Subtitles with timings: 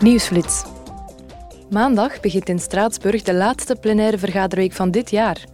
[0.00, 0.64] Nieuwsflits.
[1.70, 5.44] Maandag begint in Straatsburg de laatste plenaire vergaderweek van dit jaar.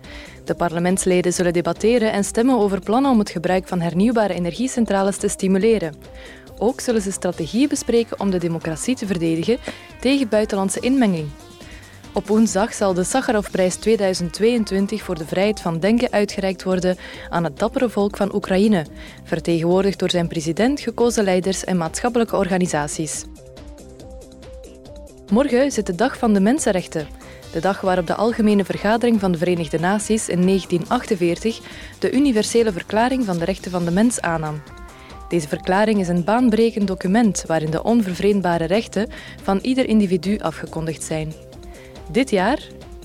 [0.44, 5.28] De parlementsleden zullen debatteren en stemmen over plannen om het gebruik van hernieuwbare energiecentrales te
[5.28, 5.94] stimuleren.
[6.58, 9.58] Ook zullen ze strategieën bespreken om de democratie te verdedigen
[10.00, 11.28] tegen buitenlandse inmenging.
[12.12, 16.96] Op woensdag zal de Sakharovprijs 2022 voor de vrijheid van denken uitgereikt worden
[17.28, 18.86] aan het dappere volk van Oekraïne,
[19.22, 23.24] vertegenwoordigd door zijn president, gekozen leiders en maatschappelijke organisaties.
[25.34, 27.06] Morgen het de Dag van de Mensenrechten.
[27.52, 31.60] De dag waarop de Algemene Vergadering van de Verenigde Naties in 1948
[31.98, 34.62] de Universele Verklaring van de Rechten van de Mens aannam.
[35.28, 39.08] Deze verklaring is een baanbrekend document waarin de onvervreemdbare rechten
[39.42, 41.32] van ieder individu afgekondigd zijn.
[42.10, 42.58] Dit jaar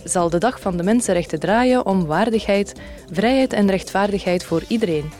[0.04, 2.74] zal de Dag van de Mensenrechten draaien om waardigheid,
[3.12, 5.12] vrijheid en rechtvaardigheid voor iedereen.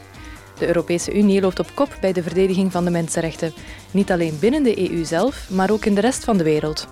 [0.60, 3.52] De Europese Unie loopt op kop bij de verdediging van de mensenrechten,
[3.90, 6.88] niet alleen binnen de EU zelf, maar ook in de rest van de wereld.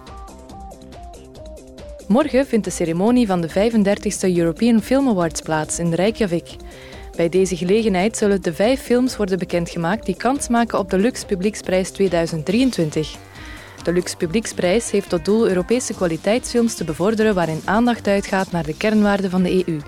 [2.07, 6.57] Morgen vindt de ceremonie van de 35e European Film Awards plaats in Reykjavik.
[7.17, 11.25] Bij deze gelegenheid zullen de vijf films worden bekendgemaakt die kans maken op de Lux
[11.25, 13.17] Publieksprijs 2023.
[13.83, 18.77] De Lux Publieksprijs heeft tot doel Europese kwaliteitsfilms te bevorderen waarin aandacht uitgaat naar de
[18.77, 19.81] kernwaarden van de EU,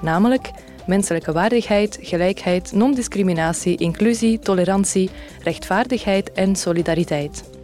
[0.00, 0.50] namelijk
[0.88, 5.10] menselijke waardigheid, gelijkheid, non-discriminatie, inclusie, tolerantie,
[5.42, 7.57] rechtvaardigheid en solidariteit.